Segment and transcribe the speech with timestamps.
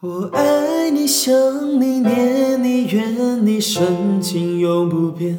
[0.00, 1.32] 我爱你，想
[1.80, 5.38] 你，念你，怨你，深情永不变。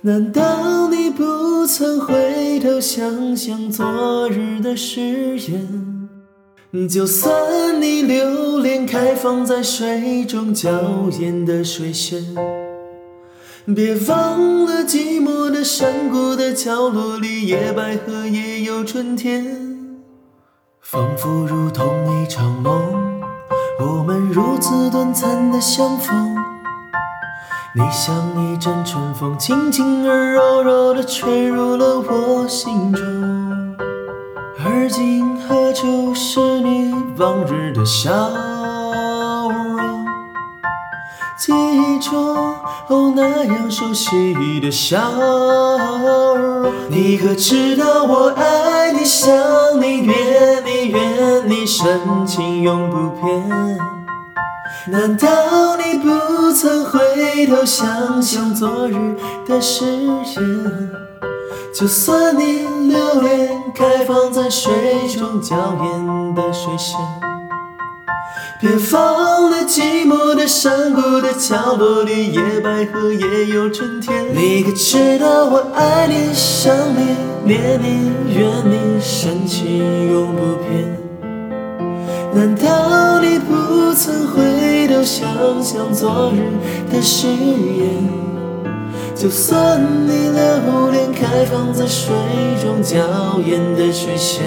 [0.00, 6.08] 难道你不曾回头想想昨日的誓言？
[6.88, 10.70] 就算你留恋开放在水中娇
[11.20, 12.34] 艳的水仙，
[13.74, 19.71] 别忘了寂寞的山谷的角落里，野百合也有春天。
[20.82, 21.86] 仿佛如同
[22.20, 23.20] 一场梦，
[23.78, 26.34] 我们如此短暂的相逢。
[27.72, 33.76] 你像一阵春风，轻轻而柔柔地吹入了我心中。
[34.64, 38.10] 而今何处是你往日的笑
[39.48, 40.04] 容？
[41.38, 42.36] 记忆中
[42.88, 46.41] 哦那样熟悉的笑容。
[46.88, 49.32] 你可知道我爱你，想
[49.80, 53.78] 你，怨你，怨你，深情永不变。
[54.88, 59.16] 难道你不曾回头想想昨日
[59.46, 60.90] 的誓言？
[61.74, 64.72] 就算你留恋开放在水
[65.08, 66.98] 中娇艳的水仙，
[68.60, 74.26] 别忘了寂寞的山谷的角落里，野百合也有春天。
[74.34, 80.96] 你可知道我爱你，想你，念你，怨你，深情永不变。
[82.34, 88.22] 难道你不曾回头想想昨日的誓言？
[89.14, 92.14] 就算你留恋开放在水
[92.60, 92.96] 中娇
[93.44, 94.42] 艳的水仙，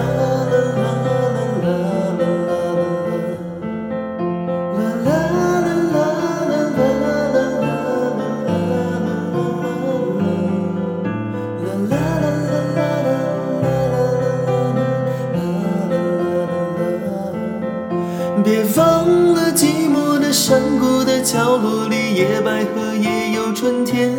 [18.44, 24.16] 别忘了寂寞山谷的角落里，野百合也有春天。